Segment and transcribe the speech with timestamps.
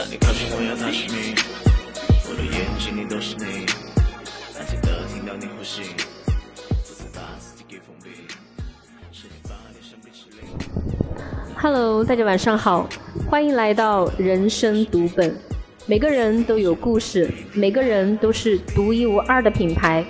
[0.00, 1.34] 当你靠近我要那是你，
[2.24, 3.66] 我的眼睛里都是你，
[4.56, 5.82] 安静的听到你呼吸，
[6.88, 8.08] 不再把自己给封闭，
[9.12, 10.48] 是你把你生逼吃力。
[11.54, 12.88] Hello，大家晚上好，
[13.28, 15.36] 欢迎来到人生读本。
[15.84, 20.02] 每个人都有故事，每个人都是独一无二的品牌。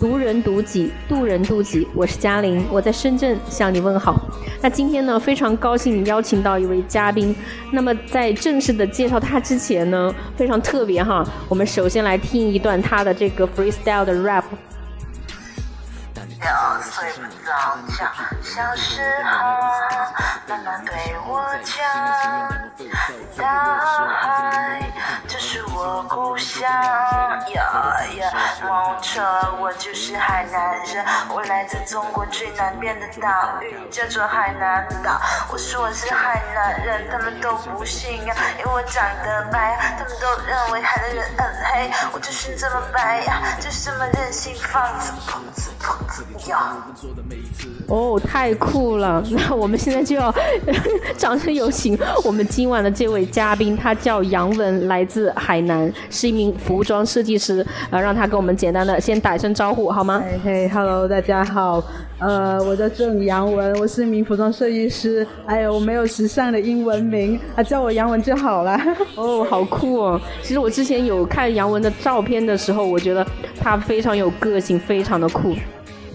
[0.00, 1.86] 读人读己，渡人渡己。
[1.94, 4.18] 我是嘉玲，我在深圳向你问好。
[4.62, 7.36] 那今天呢，非常高兴邀请到一位嘉宾。
[7.70, 14.44] 那么在正式的介绍他之前呢，非常特别哈，我们首先来听一段他的这个 freestyle 的 rap。
[16.42, 19.28] 要睡不着觉，小时候
[20.48, 20.94] 妈妈对
[21.28, 21.76] 我讲，
[23.36, 23.78] 大
[24.08, 24.80] 海
[25.90, 26.62] 我故乡。
[26.62, 29.20] 呀呀，梦车，
[29.60, 33.28] 我就是海南人，我来自中国最南边的岛
[33.60, 35.20] 屿，叫做海南岛。
[35.50, 41.90] 我说我是海南人，他们都不信啊，因为我长得白，他们都认为海南人很黑。
[42.12, 46.76] 我就是这么白呀，就是这么任性放肆，砰子砰子呀。
[47.88, 49.20] 哦，太酷了！
[49.30, 50.32] 那我们现在就要
[51.18, 57.64] 掌声有请我们今晚的这位嘉宾，他叫杨文，来自海南，是一名服装设计师。
[57.90, 60.22] 呃，让他跟我们简单的先打一声招呼，好吗？
[60.24, 61.82] 嘿嘿，Hello，大家好，
[62.18, 65.26] 呃，我叫郑杨文，我是一名服装设计师。
[65.46, 68.80] 哎呦，我没有时尚的英文名，啊，叫我杨文就好了。
[69.14, 70.20] 哦，好酷哦！
[70.42, 73.26] 其实我之前有看杨文的照片的时候，我觉得
[73.60, 75.54] 他非常有个性，非常的酷。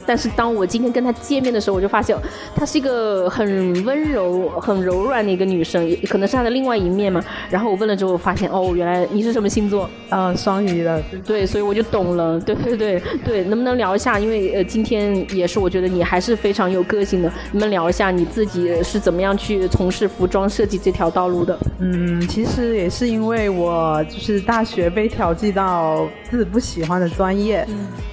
[0.05, 2.15] 但是当我今天跟她见面的时候，我就发现
[2.55, 7.23] 她是一个很温柔、很柔软的一个女生，也可能是她的另外一面嘛。
[7.49, 9.89] 然后我问了之后，发现哦，原来你是什么星座？
[10.09, 12.39] 呃，双鱼的，对，所以我就懂了。
[12.39, 14.19] 对对对对，能不能聊一下？
[14.19, 21.57] 因为呃，今天也是我觉得你还是非常有个性的，能不能聊一下你自己是怎么样去从事服装设计这条道路的？
[21.79, 27.65] 嗯，其实也是因为我就是大学被调剂到自己不喜欢的专业，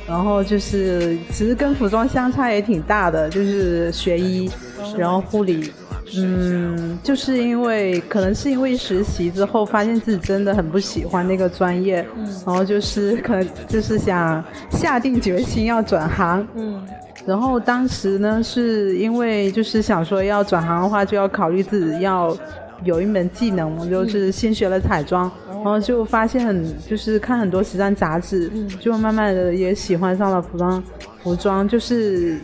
[0.07, 4.49] 然后就是其实跟服装相差也挺大的，就是学医，
[4.97, 5.73] 然后护理。
[6.17, 12.07] 嗯，就是因为可能是因为实习之后发现自己真的很不喜欢那个专业，
[12.47, 16.47] 然后就是可能就是想下定决心要转行。
[16.55, 16.87] 嗯。
[17.27, 22.37] 然后当时呢，是因为就是想说要转行的话，就要考虑自己要
[22.85, 30.83] 有一门技能，我就是先学了彩妆，然后就发现很就是看很多时尚杂志，就慢慢的也喜欢上了服装，
[31.23, 32.39] 服装就是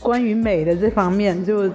[0.00, 1.70] 关于美的这方面，就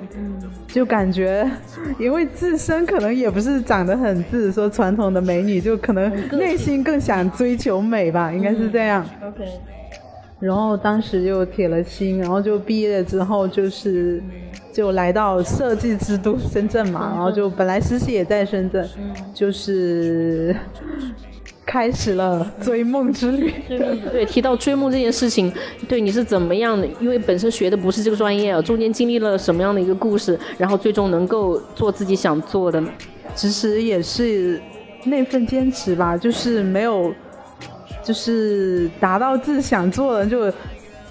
[0.68, 1.50] 就感觉，
[1.98, 9.04] 因为自身可能也不是长得很自己说传统的美女，就可能内心更想追求美吧，应该是这样。
[9.24, 9.44] ，OK，
[10.40, 14.22] 然后当时就铁了心，然后就毕业了之后就是
[14.72, 18.88] 就来到设计之都深圳嘛，然后就本来实习也在深圳，
[19.34, 20.56] 就是
[21.70, 23.54] 开始了 追梦之旅。
[23.68, 25.54] 对，提到追梦这件事情，
[25.88, 26.88] 对你是怎么样的？
[27.00, 32.90] 因为本身学的不是这个专业啊，中间经历了什么样的一个故事，然后最终能够做自己想做的呢？
[33.36, 34.60] 其实也是
[35.04, 37.14] 那份坚持吧，就是没有，
[38.04, 40.52] 就是达到自己想做的，就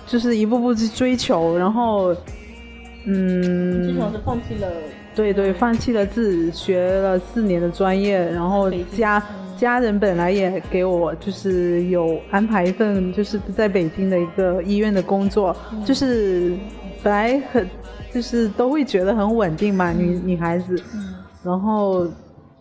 [0.06, 2.12] 就是一步步去追求，然后，
[3.06, 4.68] 嗯，是放弃了。
[5.14, 9.04] 对对，放弃了自己学了四年的专业，然后北京
[9.58, 15.54] 家家人本来也给我就是有安排一份就是在北京的一个医院的工作，
[15.84, 16.56] 就是
[17.02, 17.68] 本来很
[18.12, 20.80] 就是都会觉得很稳定嘛，女女孩子，
[21.42, 22.06] 然后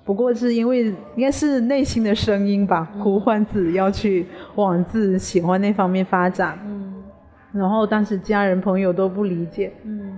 [0.03, 4.25] 不过是因为应该是内心的声音吧，呼唤自己要去
[4.55, 7.03] 往自己喜欢那方面发展，嗯。
[7.53, 10.17] 然后当时家人朋友都不理解，嗯。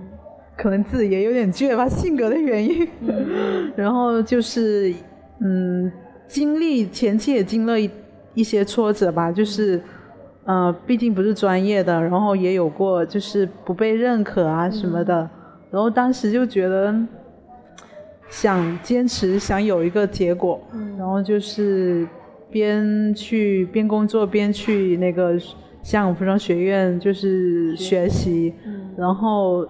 [0.56, 2.86] 可能自己也有点倔吧，性格的原因。
[3.00, 3.72] 嗯。
[3.76, 4.92] 然后就是，
[5.40, 5.90] 嗯，
[6.30, 7.90] 经历前期也经历一
[8.34, 9.82] 一些挫折吧，就是，
[10.44, 15.28] 呃，毕竟不是专业的，然后也有过就是不被认可啊什么的，
[15.72, 16.94] 然后当时就觉得
[18.28, 20.60] 想坚持，想有一个结果，
[20.96, 22.06] 然后就是
[22.48, 25.36] 边去边工作边去那个
[25.82, 28.54] 香港服装学院就是学习，
[28.96, 29.66] 然后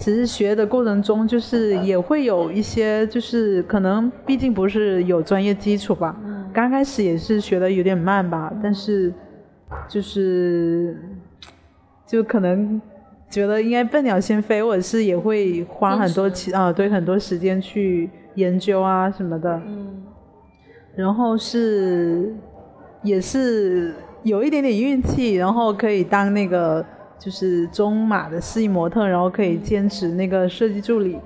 [0.00, 6.18] 其实学的过程中，就是也会有一些，就是可能毕竟不是有专业基础吧，
[6.54, 9.12] 刚开始也是学的有点慢吧，但是
[9.86, 10.96] 就是
[12.06, 12.80] 就可能
[13.28, 20.02] 觉得应该笨鸟先飞，或者是也会花很多期啊，对很多时间去研究啊什么的，嗯。
[20.96, 22.34] 然后是
[23.02, 26.84] 也是有一点点运气，然后可以当那个
[27.20, 31.18] 就是中码的示意模特，然后可以兼职那个设计助理。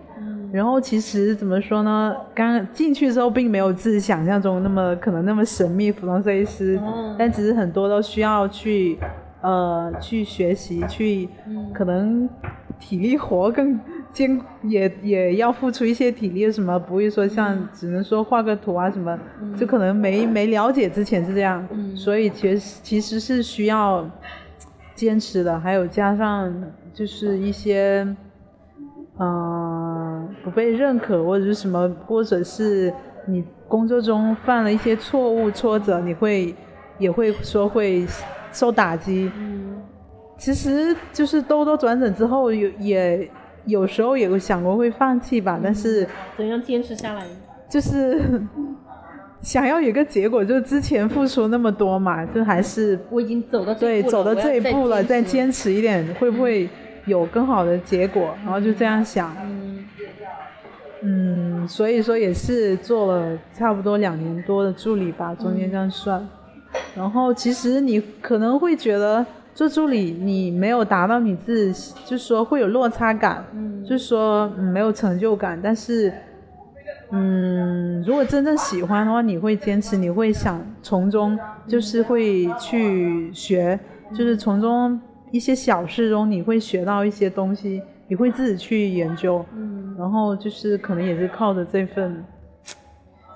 [0.53, 2.15] 然后其实怎么说呢？
[2.33, 7.17] 刚进去之后，并没有自己想象中那么可能那么神秘服装设计师，哦。
[7.19, 8.97] 但其实很多都需要去
[9.41, 11.29] 呃去学习，去
[11.73, 12.29] 可能
[12.79, 13.81] 体力活更
[14.13, 19.19] 艰也也要付出一些体力什么，不会说像只能说画个图啊什么，
[19.59, 21.67] 就可能没没了解之前是这样，
[21.97, 24.09] 所以其实其实是需要
[24.95, 26.53] 坚持的，还有加上
[26.93, 28.07] 就是一些。
[29.17, 32.93] 嗯，不被认可或者是什么，或者是
[33.29, 36.53] 你工作中犯了一些错误、挫折，你会
[36.99, 38.05] 也会说会
[38.51, 39.31] 受打击。
[39.37, 39.81] 嗯
[40.37, 43.31] 其实就是兜兜转转之后，有也
[43.67, 46.05] 有时候也有想过会放弃吧，但是
[46.37, 47.25] 怎样坚持下来？
[47.69, 48.21] 就是
[49.45, 56.69] 想要有一个结果，就是之前付出那么多嘛，就还是我已经走到这一步了对走到这一步了，再坚持一点，会不会
[57.05, 58.35] 有更好的结果？
[58.43, 59.37] 然后就这样想。
[59.45, 59.85] 嗯
[61.07, 66.27] 嗯，所以说也是做了差不多两年多的助理吧，中间这样算。
[66.97, 69.25] 然后其实你可能会觉得
[69.55, 75.61] 做助理你没有达到你自己，就是说会有落差感，嗯就是说、嗯、没有成就感。
[75.63, 76.11] 但是，
[77.15, 83.79] 嗯，如果真正喜欢的话，你会坚持，你会想从中就是会去学，
[84.13, 85.01] 就是从中
[85.31, 89.45] 一些小事中你会学到一些东西，你会自己去研究。
[89.55, 92.25] 嗯，然后就是可能也是靠着这份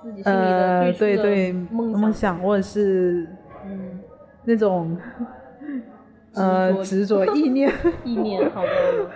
[0.02, 3.28] 自己心里的呃，对对梦梦想或者是
[3.64, 4.00] 嗯，
[4.44, 4.96] 那种
[6.34, 7.72] 呃执着 意念
[8.04, 8.70] 意念，好的，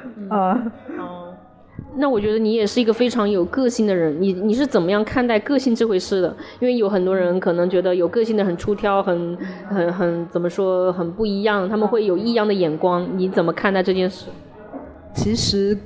[0.16, 1.21] 嗯，啊，好。
[1.94, 6.34] 那我觉得你也是一个非常有个性的人，你你是怎么样看待个性这回事的？
[6.58, 9.36] 因为有很多人可能觉得有个性的很出挑，很
[9.68, 14.26] 很很怎么说很不一样，他们会有异样的眼光，你怎么看待这件事？
[15.14, 15.76] 其实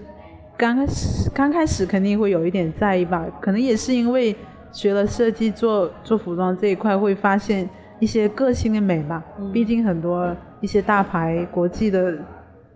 [0.57, 4.35] 刚开始刚开始肯定会有一点在意吧，可能也是因为
[4.71, 7.69] 学了设计做做服装这一块，会发现
[7.99, 9.25] 一些个性的美吧。
[9.53, 12.15] 毕竟很多一些大牌国际的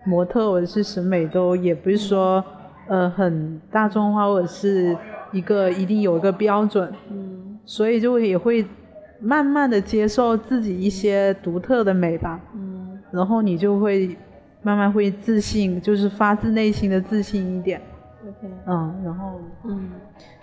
[0.04, 2.44] 模特或者是审美都也不是说
[2.90, 4.94] 呃很大众化，或者是
[5.32, 6.92] 一个一定有一个标准。
[7.10, 8.66] 嗯所以就也会
[9.20, 14.16] 慢慢的接受自己一些独特的美吧，嗯然后你就会
[14.62, 17.80] 慢慢会自信，就是发自内心的自信一点
[18.26, 19.90] ，，OK，嗯，然后嗯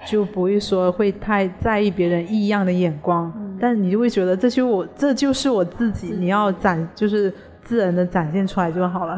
[0.06, 7.34] 就不会说会太在意别人异样的眼光，嗯但你就会觉得这就我这就是我自己，你要展就是
[7.64, 9.18] 自然的展现出来就好了。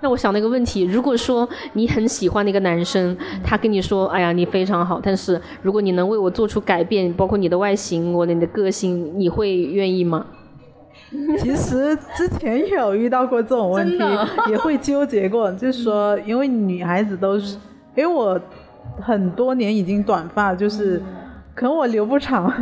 [0.00, 10.26] 那我想那个问题，如果说你很喜欢那个男生，他跟你说，哎呀，你非常好，但是如果你能为我做出改变，包括你的外形或者你的个性，你会愿意吗？
[11.38, 13.98] 其实之前也有遇到过这种问题，
[14.50, 17.56] 也会纠结过， 就是说，因为女孩子都是，
[17.94, 18.38] 因为我
[19.00, 21.00] 很多年已经短发，就是
[21.54, 22.52] 可能我留不长，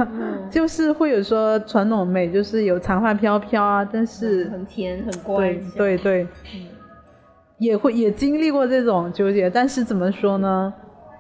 [0.50, 5.98] 就是会有说传统美，就是有长发飘飘啊，但是很甜，很乖对对。
[5.98, 6.26] 对，
[7.64, 10.72] 也会也经历过这种纠结，但是怎么说呢？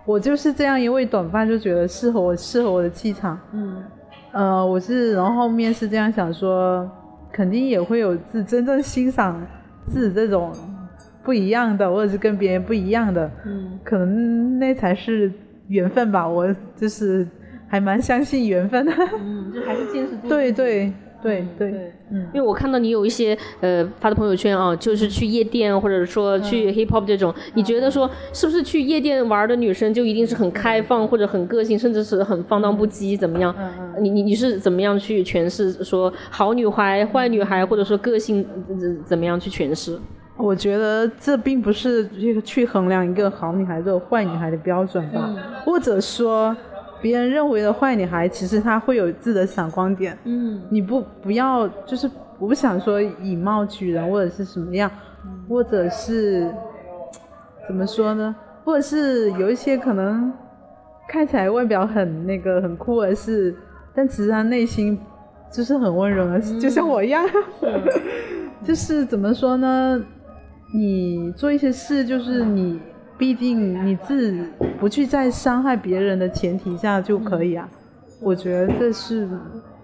[0.04, 3.38] 我就是这样，因为短发就觉得适合我，适合我的气场。
[3.52, 3.82] 嗯
[4.32, 6.90] 呃，我是，然后后面是这样想说，
[7.32, 9.40] 肯定也会有自真正欣赏
[9.88, 10.52] 自己这种
[11.22, 15.32] 不一样的，或者是跟别人不一样的，嗯可能那才是
[15.68, 16.28] 缘分吧。
[16.28, 17.26] 我就是
[17.66, 18.92] 还蛮相信缘分的。
[19.18, 20.28] 嗯，就还是坚持住。
[20.28, 20.92] 对对
[21.24, 22.26] 对嗯对，嗯。
[22.32, 33.52] 因为我看到你有一些呃发的朋友圈啊，就是去夜店或者说去 hip hop 这种，你觉得说是不是去夜店玩的女生就一定是很开放或者很个性，甚至是很放荡不羁怎么样？
[33.58, 39.98] 嗯你你你是怎么样去诠释说好女孩、坏女孩，或者说个性呃怎么样去诠释？
[40.36, 45.38] 我觉得这并不是这个去衡量一个好女孩或者坏女孩的标准吧，嗯。
[45.64, 46.54] 或者说
[47.04, 50.16] 别人认为的坏女孩，其实她会有自己的闪光点。
[50.24, 54.90] 嗯你不不要，就是我不想说以貌取人或者是什么样，
[55.46, 56.50] 或者是
[57.68, 58.34] 怎么说呢？
[58.64, 60.32] 或者是有一些可能
[61.06, 63.54] 看起来外表很那个很酷的是，
[63.94, 64.98] 但其实他内心
[65.52, 67.22] 就是很温柔的，就像我一样。
[68.64, 70.02] 就是怎么说呢？
[70.74, 72.80] 你做一些事，就是你
[73.24, 74.44] 毕竟你自己
[74.78, 77.66] 不去在伤害别人的前提下就可以啊。
[78.20, 79.26] 我觉得这是，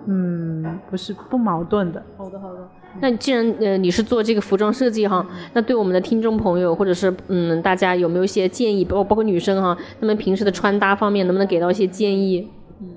[0.04, 2.02] 嗯，不是不矛盾的。
[2.18, 2.68] 好的好的。
[3.00, 12.47] 那既然呃你是做这个服装设计哈，那对我们的听众朋友或者是嗯大家有没有一些建议，包包括女生哈，她们平时的穿搭方面能不能给到一些建议？
[12.82, 12.88] 嗯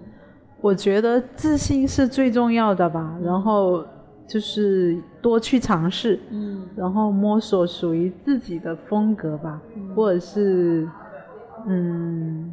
[0.59, 3.81] 我觉得自信是最重要的吧，然后
[4.33, 9.61] 就是多去尝试，嗯然后摸索属于自己的风格吧，
[9.95, 10.89] 或者是
[11.67, 12.51] 嗯，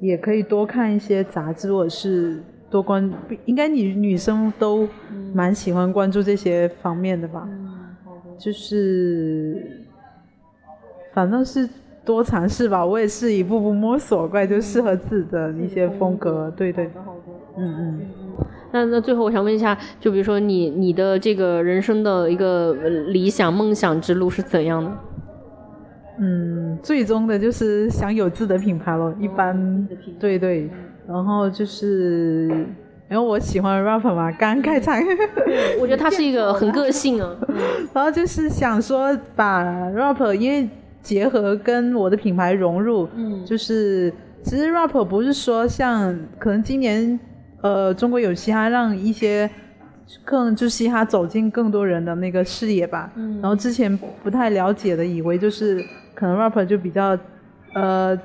[0.00, 3.08] 也可以多看一些杂志，或者是多关，
[3.44, 4.88] 应该女女生都
[5.32, 7.48] 蛮喜欢关注这些方面的吧。
[8.36, 9.86] 就是，
[11.12, 11.68] 反正是
[12.04, 12.84] 多尝试吧。
[12.84, 16.50] 我也是一步步摸索过来，就适合自己的一些风格。
[16.56, 16.90] 对对，
[17.56, 18.00] 嗯嗯。
[18.74, 24.90] 那那最后我想问一下，就比如说你你的这个人生的一个呃理想梦想之路是怎样的？
[26.18, 29.14] 嗯，最终的就是想有自己的品牌咯。
[29.20, 29.86] 一般，
[30.18, 30.68] 对对，
[31.06, 32.48] 然后就是，
[33.08, 35.00] 因为我喜欢 rap 嘛，刚开场，
[35.80, 37.30] 我觉得他是一个 很个性啊。
[37.92, 40.68] 然后就是想说把 rap 因为
[41.00, 44.12] 结合跟我的品牌融入，嗯就是
[44.42, 47.18] 其实 rap 不是说像可能今年
[47.64, 49.50] 呃中国有嘻哈让一些
[50.24, 55.82] 更就嘻哈走进更多人的那个视野吧，嗯然后之前不太了解的以为就是
[56.14, 57.18] 可能 rap 就比较
[57.74, 58.18] 呃。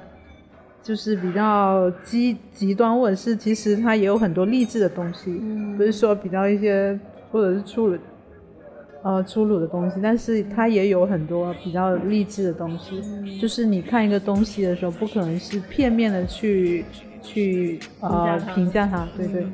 [0.81, 6.98] 就是比较极极端，或者是其实它也有很多励志的东西，嗯不是说比较一些
[7.31, 7.98] 或者是粗鲁
[9.03, 13.03] 呃粗鲁的东西，但是它也有很多比较励志的东西。
[13.39, 16.86] 就是你看一个东西的时候，不可能是片面的去
[17.22, 19.46] 去呃评价他，对对。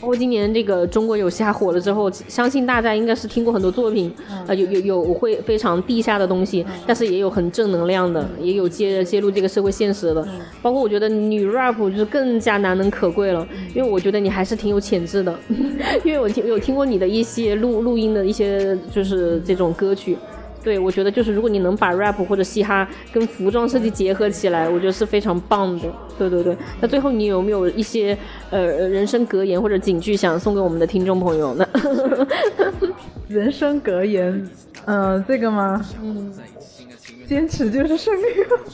[0.00, 4.12] 包括今年这个中国有嘻哈火了之后，相信大家应该是听过很多作品，
[4.46, 10.26] 呃，有有有会非常地下的东西，但是也有很正能量的，也有揭揭露这个社会现实的。
[10.60, 15.38] 包括我觉得女 rap 就是更加难能可贵了，因为我觉得你还是挺有潜质的，
[16.04, 20.16] 因为我听有听过你的一些录录音的一些就是这种歌曲。
[20.62, 25.90] 对，我觉得就是如果你能把 rap 或者嘻哈跟服装设计结合起来，我觉得是非常棒的。
[26.18, 28.16] 对对对，那最后你有没有一些
[28.50, 31.66] 呃人生格言或者警句想送给我们的听众朋友呢？
[33.28, 34.48] 人生格言，
[34.84, 35.80] 呃，这个吗？
[36.02, 36.32] 嗯，
[37.30, 38.24] 坚持就是胜利。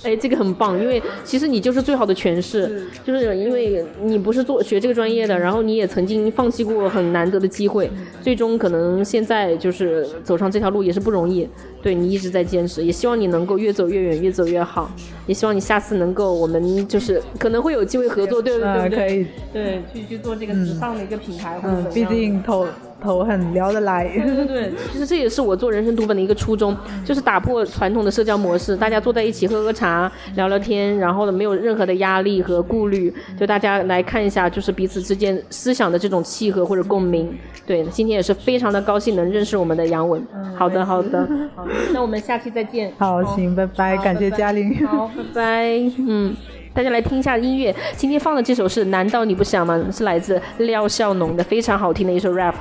[0.02, 7.90] 哎，这个很棒，因为其实你就是最好的诠释，就是因为你不是做学这个专业的，然后你也曾经放弃过很难得的机会，
[8.22, 11.46] 最终可能现在就是走上这条路也是不容易。
[11.82, 14.90] 对你一直在坚持，也希望你能够越走越远，越走越好。
[15.26, 18.68] 也希望你下次能够，我们就是可能会有机会合作，对不对？
[18.68, 22.66] 呃，对可以，对，去去做这个时尚的一个品牌，或者嗯，毕怎么样竟头
[23.00, 24.08] 头很聊得来。
[24.08, 37.32] 对对对，其实这也是我做人生读本的一个初衷，就是打破传统的社交模式，大家坐在一起喝喝茶、聊聊天，然后呢没有任何的压力和顾虑，就大家来看一下，就是彼此之间思想的这种契合或者共鸣。
[37.66, 40.24] 对，今天也是非常的高兴能认识我们的杨文。
[40.56, 42.92] 好的，好的，好，那我们下期再见。
[42.98, 44.86] 好，行，拜拜，感谢嘉玲。
[44.86, 45.92] 好，拜拜。
[45.98, 46.34] 嗯，
[46.72, 47.74] 大家来听一下音乐。
[47.96, 52.54] 今天放的这首是《难道你不想吗》，是来自廖笑农的非常好听的一首 rap。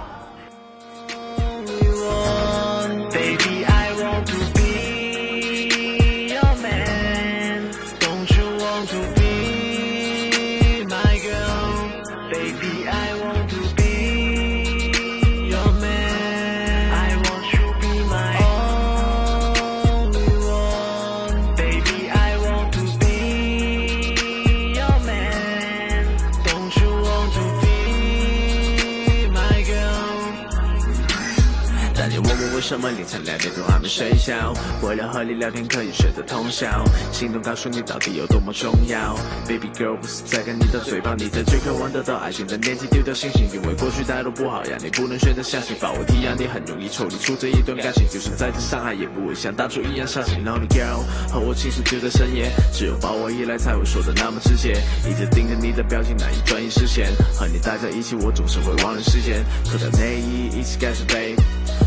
[32.65, 39.15] 什么凌晨两点钟还没睡觉，为了和你聊天可以睡得通宵，心动告诉你到底有多么重要。
[39.47, 50.43] Baby girl 不是在看你的嘴巴，你在最渴望得到爱情的年纪丢掉信心，因为过去太多不好，让你不能选择相信，把我提让你很容易抽离出这一段感情，就算再次伤害也不会像当初一样伤心。
[50.43, 61.35] Lonely girl 和我倾诉就在深夜，只有把我依赖才会说的那么直接，一直盯着你的表情难以转移视线，和你待在一起我总是会忘了时间，脱掉内衣一起盖着被。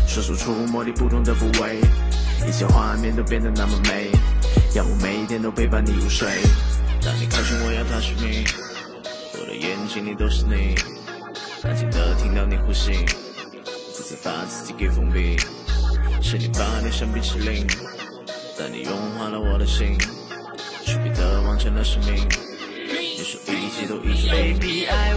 [0.07, 1.81] 说出触摸你不同的部位，
[2.47, 4.11] 一切画面都变得那么美，
[4.75, 6.27] 让我每一天都陪伴你入睡。
[7.03, 8.45] 当你靠近我要 touch me，
[9.33, 10.75] 我的眼睛里都是你，
[11.63, 15.37] 安静的听到你呼吸，不再把自己给封闭，
[16.21, 17.65] 是你把你生逼吃令，
[18.55, 19.97] 但你融化了我的心，
[20.85, 22.27] 区别的完成了使命，
[23.17, 25.08] 你说一切都已经 Baby I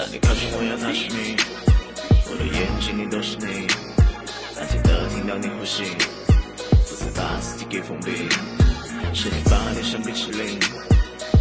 [0.00, 1.36] 当你靠近我要那是你，
[2.24, 3.68] 我的眼睛里都是你，
[4.56, 5.84] 安静的听到你呼吸，
[6.88, 8.26] 不再把自己给封闭，
[9.12, 10.58] 是你把脸像冰淇淋，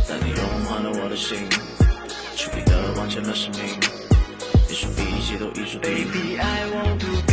[0.10, 1.48] 当你融化了我的心，
[2.36, 3.80] 猝地的完成了使命，
[4.68, 6.12] 你说一切都已注定。
[6.12, 7.29] Baby, I want to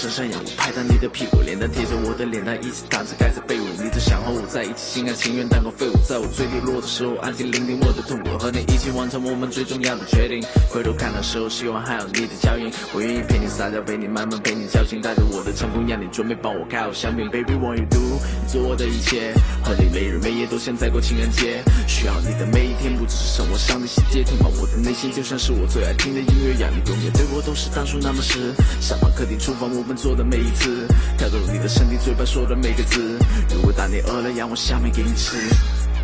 [0.00, 10.40] 身上，让我拍打你的屁股，脸蛋贴着我的脸蛋，一起躺着盖着被窝，你只想和我在一起，心甘情愿当个废物，在我最低落的时候，安静聆听我的痛苦，和你一起完成我们最重要的决定。
[10.70, 17.28] 回头看的时候，希望还有你的脚印，我愿意陪你撒娇，陪你慢慢陪你矫情，带着我的成功，让你准备帮我开好香槟。
[17.28, 19.34] Baby want you do，你做我的一切，
[19.70, 28.52] 和你每日每夜都像在过情人节，需要你的每一天，不只是生活上的细节，听完我的内心就像是我最爱听的音乐，让你永远对我都是当初那么实。
[28.80, 33.16] 沙发、客厅、厨房，我们做的每一次，跳动你的身体，嘴巴说的每个字。
[33.54, 35.36] 如果当你饿了，让我下面给你吃。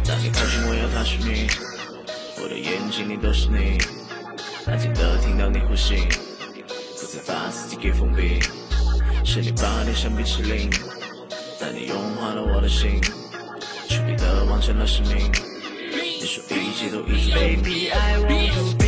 [0.06, 1.48] 当你靠近我，要踏实你，
[2.40, 3.78] 我的眼睛里都是你，
[4.70, 5.96] 安静的听到你呼吸，
[7.00, 8.38] 不再把自己给封闭。
[9.24, 10.70] 是你把你像冰淇淋，
[11.58, 13.00] 但你融化了我的心，
[13.96, 15.32] 彻底的忘记了使命，
[16.20, 18.85] 你说一切都已经被。